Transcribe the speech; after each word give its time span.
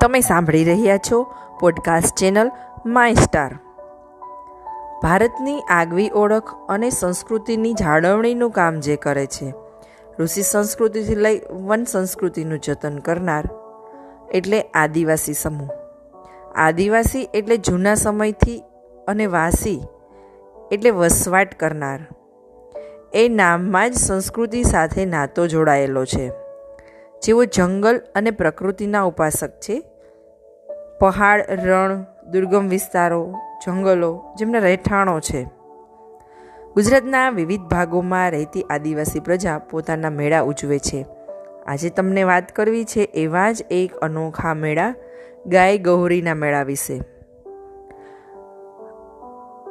તમે 0.00 0.20
સાંભળી 0.20 0.64
રહ્યા 0.64 0.98
છો 0.98 1.34
પોડકાસ્ટ 1.60 2.16
ચેનલ 2.16 2.50
માય 2.86 3.14
સ્ટાર 3.14 3.54
ભારતની 5.02 5.60
આગવી 5.60 6.10
ઓળખ 6.14 6.54
અને 6.68 6.90
સંસ્કૃતિની 6.90 7.72
જાળવણીનું 7.72 8.50
કામ 8.50 8.80
જે 8.80 8.96
કરે 8.96 9.26
છે, 9.26 9.54
ઋષિ 10.20 10.42
સંસ્કૃતિથી 10.42 11.14
લઈ 11.14 11.40
વન 11.50 11.84
સંસ્કૃતિનું 11.84 12.58
જતન 12.58 12.98
કરનાર 12.98 13.44
એટલે 14.34 14.60
આદિવાસી 14.60 15.34
સમૂહ. 15.34 15.68
આદિવાસી 16.56 17.28
એટલે 17.34 17.56
જૂના 17.56 17.94
સમયથી 17.94 18.62
અને 19.08 19.26
વાસી 19.26 19.82
એટલે 20.72 20.90
વસવાટ 20.90 21.54
કરનાર. 21.54 22.06
એ 23.14 23.28
નામમાં 23.28 23.90
જ 23.90 23.94
સંસ્કૃતિ 23.94 24.62
સાથે 24.62 25.04
નાતો 25.04 25.46
જોડાયેલો 25.46 26.04
છે. 26.04 26.47
જેઓ 27.22 27.44
જંગલ 27.44 28.00
અને 28.14 28.30
પ્રકૃતિના 28.30 29.02
ઉપાસક 29.02 29.50
છે. 29.50 29.82
પહાડ, 31.00 31.44
રણ, 31.48 32.04
દુર્ગમ 32.30 32.68
વિસ્તારો, 32.68 33.34
જંગલો 33.66 34.24
જેમના 34.38 34.58
રહેઠાણો 34.58 35.20
છે. 35.20 35.42
ગુજરાતના 36.74 37.30
વિવિધ 37.30 37.60
ભાગોમાં 37.60 38.30
રહેતી 38.30 38.62
આદિવાસી 38.62 39.20
પ્રજા 39.20 39.58
પોતાના 39.58 40.10
મેળા 40.10 40.40
ઉજવે 40.40 40.78
છે. 40.78 41.06
આજે 41.66 41.90
તમને 41.90 42.22
વાત 42.22 42.56
કરવી 42.56 42.84
છે 42.84 43.00
એવા 43.00 43.52
જ 43.52 43.64
એક 43.70 43.94
અનોખા 43.94 44.54
મેળા, 44.54 44.94
ગાય 45.46 45.78
ગૌરીના 45.78 46.34
મેળા 46.34 46.62
વિશે. 46.62 47.00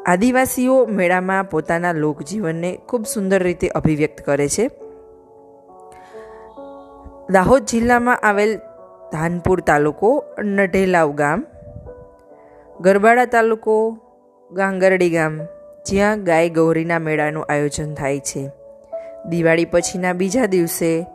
આદિવાસીઓ 0.05 0.85
મેળામાં 0.85 1.49
પોતાના 1.49 1.91
લોકજીવનને 1.91 2.79
ખૂબ 2.89 3.05
સુંદર 3.05 3.43
રીતે 3.43 3.67
અભિવ્યક્ત 3.67 4.25
કરે 4.25 4.47
છે. 4.47 4.86
દાહોદ 7.31 7.65
જિલ્લામાં 7.65 8.19
આવેલ 8.19 8.57
ધાનપુર 9.11 9.59
તાલુકો 9.59 10.23
નઢેલાવ 10.39 11.11
ગામ, 11.11 11.43
ગરબાડા 12.79 13.25
તાલુકો 13.25 13.97
ગાંગરડી 14.51 15.09
ગામ, 15.09 15.39
જ્યાં 15.85 16.23
ગાય 16.23 16.49
ગૌરીના 16.49 16.99
મેળાનું 16.99 17.45
આયોજન 17.49 17.93
થાય 17.93 18.19
છે. 18.19 18.49
દિવાળી 19.29 19.65
પછીના 19.65 20.13
બીજા 20.13 20.45
દિવસે 20.45 21.05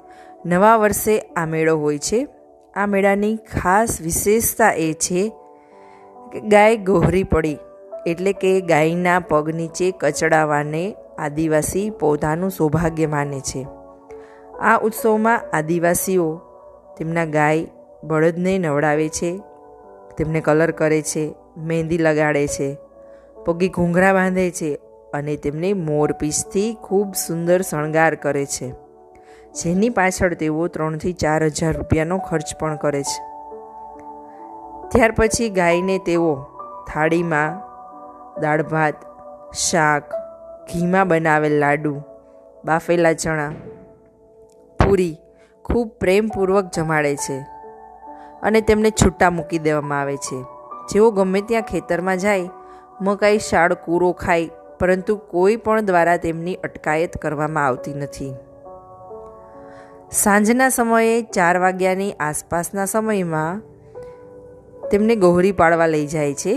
નવા 0.47 0.77
વર્ષે 0.77 1.19
આ 1.19 1.47
મેળો 1.47 1.77
હોય 1.77 1.99
છે. 1.99 2.29
આ 2.77 2.87
મેળાની 2.87 3.37
ખાસ 3.37 4.01
વિશેષતા 4.01 4.73
એ 4.73 4.93
છે 4.93 5.29
કે 6.33 6.41
ગાય 6.41 6.77
ગોહરી 6.77 7.25
પડી 7.25 7.59
એટલે 8.07 8.33
કે 8.33 8.61
ગાયના 8.61 9.19
પગ 9.19 9.49
નીચે 9.49 9.91
કચડાવાને 9.91 10.97
આદિવાસી 11.19 11.91
પોતાનું 11.91 12.51
સૌભાગ્ય 12.51 13.07
માને 13.07 13.41
છે. 13.41 13.82
આ 14.63 14.79
ઉત્સવમાં 14.79 15.41
આદિવાસીઓ 15.53 16.41
તેમના 16.99 17.25
ગાય 17.25 17.67
બળદને 18.05 18.59
નવડાવે 18.59 19.09
છે, 19.09 19.41
તેમને 20.19 20.41
કલર 20.41 20.71
કરે 20.71 21.03
છે, 21.03 21.35
મહેંદી 21.57 21.99
લગાડે 21.99 22.47
છે, 22.47 22.79
પગી 23.47 23.69
ઘૂંઘરા 23.69 24.13
બાંધે 24.13 24.51
છે 24.51 24.79
અને 25.15 25.37
તેમને 25.37 25.73
મોરપીસથી 25.73 26.75
ખૂબ 26.75 27.15
સુંદર 27.15 27.61
શણગાર 27.63 28.15
કરે 28.15 28.47
છે. 28.47 28.71
જેની 29.53 29.89
પાછળ 29.89 30.35
તેઓ 30.35 30.67
ત્રણથી 30.67 31.13
ચાર 31.13 31.45
હજાર 31.45 31.77
રૂપિયાનો 31.77 32.19
ખર્ચ 32.19 32.57
પણ 32.61 32.77
કરે 32.77 33.03
છે. 33.03 33.21
ત્યાર 34.89 35.13
પછી 35.17 35.49
ગાયને 35.49 35.99
તેઓ 35.99 36.47
થાળીમાં 36.93 37.61
દાળ 38.41 38.63
ભાત, 38.63 38.95
શાક, 39.55 40.03
ઘીમાં 40.73 41.09
બનાવેલ 41.09 41.59
લાડુ, 41.59 42.03
બાફેલા 42.65 43.13
ચણા 43.13 43.53
પૂરી 44.85 45.17
ખૂબ 45.65 45.89
પ્રેમપૂર્વક 46.01 46.71
જમાડે 46.75 47.15
છે 47.17 47.37
અને 48.43 48.61
તેમને 48.61 48.91
છૂટા 48.91 49.31
મૂકી 49.31 49.59
દેવામાં 49.59 50.01
આવે 50.01 50.17
છે. 50.17 50.39
જેઓ 50.93 51.11
ગમે 51.11 51.41
ત્યાં 51.41 51.63
ખેતરમાં 51.63 52.19
જાય, 52.19 52.49
મકાઈ, 53.01 53.39
શાળ, 53.39 53.75
કૂરો 53.75 54.13
ખાય, 54.13 54.49
પરંતુ 54.79 55.17
કોઈ 55.17 55.57
પણ 55.57 55.87
દ્વારા 55.87 56.17
તેમની 56.17 56.55
અટકાયત 56.65 57.13
કરવામાં 57.17 57.67
આવતી 57.67 57.95
નથી. 57.95 58.33
સાંજના 60.13 60.69
સમયે 60.69 61.23
ચાર 61.23 61.59
વાગ્યાની 61.59 62.13
આસપાસના 62.21 62.85
સમયમાં 62.85 63.63
તેમને 64.91 65.15
ગોહરી 65.17 65.53
પાડવા 65.53 65.87
લઈ 65.87 66.07
જાય 66.07 66.35
છે 66.35 66.55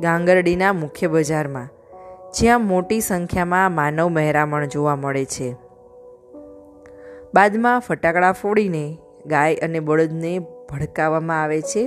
ગાંગરડીના 0.00 0.72
મુખ્ય 0.72 1.08
બજારમાં, 1.08 1.68
જ્યાં 2.34 2.66
મોટી 2.66 3.00
સંખ્યામાં 3.00 3.74
માનવ 3.74 4.08
મહેરામણ 4.08 4.66
જોવા 4.66 4.96
મળે 4.96 5.24
છે. 5.24 5.48
બાદમાં 7.34 7.78
ફટાકડા 7.78 8.32
ફોડીને 8.32 8.98
ગાય 9.26 9.54
અને 9.56 9.80
બળદને 9.80 10.38
ભડકાવવામાં 10.70 11.42
આવે 11.42 11.60
છે. 11.60 11.82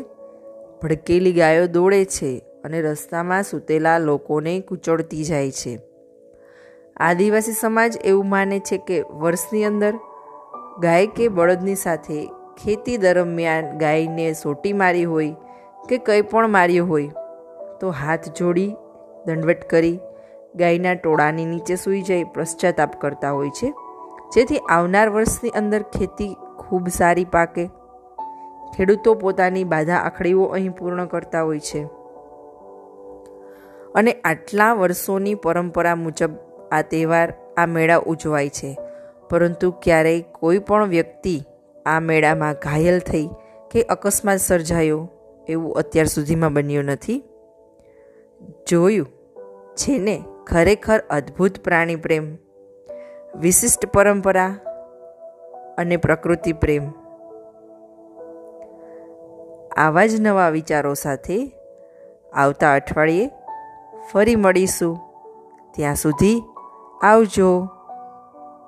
ભડકેલી 0.83 1.31
ગાયો 1.31 1.65
દોડે 1.67 2.05
છે 2.05 2.29
અને 2.63 2.81
રસ્તામાં 2.81 3.43
સૂતેલા 3.43 3.97
લોકોને 3.97 4.59
કૂચડતી 4.59 5.23
જાય 5.23 5.51
છે. 5.51 5.79
આદિવાસી 6.97 7.51
સમાજ 7.51 7.97
એવું 8.05 8.29
માને 8.29 8.59
છે 8.59 8.77
કે 8.77 9.01
વર્ષની 9.01 9.63
અંદર 9.63 9.93
ગાય 10.79 11.05
કે 11.05 11.27
બળદની 11.27 11.75
સાથે 11.75 12.29
ખેતી 12.63 12.97
દરમિયાન 12.97 13.77
ગાયને 13.77 14.33
સોટી 14.33 14.73
મારી 14.73 15.03
હોય 15.03 15.35
કે 15.89 15.97
કંઈ 15.97 16.21
પણ 16.21 16.49
માર્યું 16.49 16.89
હોય, 16.89 17.09
તો 17.79 17.89
હાથ 17.89 18.29
જોડી, 18.39 18.75
દંડવટ 19.25 19.69
કરી 19.69 19.99
ગાયના 20.55 20.93
ટોળાની 20.93 21.45
નીચે 21.45 21.75
સૂઈ 21.75 22.01
જઈ 22.01 22.23
પશ્ચાતાપ 22.23 23.01
કરતા 23.01 23.31
હોય 23.31 23.49
છે. 23.49 23.73
જેથી 24.33 24.57
આવનાર 24.57 25.09
વર્ષની 25.09 25.49
અંદર 25.49 25.81
ખેતી 25.81 26.37
ખૂબ 26.59 26.87
સારી 26.87 27.25
પાકે. 27.25 27.69
ખેડૂતો 28.77 29.13
પોતાની 29.13 29.63
બાધા 29.63 29.97
આખડીઓ 29.97 30.43
અહીં 30.43 30.71
પૂર્ણ 30.71 31.05
કરતા 31.05 31.41
હોય 31.41 31.59
છે. 31.59 31.83
અને 33.95 34.11
આટલા 34.11 34.73
વર્ષોની 34.73 35.35
પરંપરા 35.35 35.95
મુજબ 35.95 36.29
આ 36.71 36.81
તહેવાર, 36.81 37.33
આ 37.57 37.65
મેળા 37.65 37.97
ઉજવાય 37.97 38.49
છે. 38.49 38.77
પરંતુ 39.29 39.71
ક્યારેય 39.71 40.21
કોઈ 40.21 40.59
પણ 40.59 40.85
વ્યક્તિ 40.85 41.41
આ 41.85 41.99
મેળામાં 41.99 42.53
ઘાયલ 42.53 42.99
થઈ 42.99 43.29
કે 43.71 43.81
અકસ્માત 43.81 44.37
સર્જાયો 44.37 45.09
એવું 45.49 45.75
અત્યાર 45.75 46.05
સુધીમાં 46.05 46.53
બન્યું 46.53 46.85
નથી. 46.85 47.23
જોયું 48.69 49.07
છે 49.75 49.97
ને, 49.97 50.23
ખરેખર 50.47 50.99
અદ્ભુત 50.99 51.59
પ્રાણી 51.63 51.95
પ્રેમ 51.95 52.37
વિશિષ્ટ 53.35 53.85
પરંપરા 53.85 54.47
અને 55.77 55.97
પ્રકૃતિ 55.97 56.53
પ્રેમ. 56.53 56.91
આવા 59.77 60.05
જ 60.05 60.21
નવા 60.21 60.49
વિચારો 60.49 60.93
સાથે 60.93 61.55
આવતા 62.33 62.73
અઠવાડિયે 62.73 63.31
ફરી 64.11 64.35
મળીશું. 64.35 64.99
ત્યાં 65.71 65.95
સુધી 65.95 66.43
આવજો. 67.01 67.67